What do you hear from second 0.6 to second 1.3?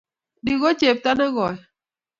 ko chepto ne